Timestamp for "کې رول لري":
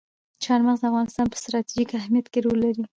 2.31-2.83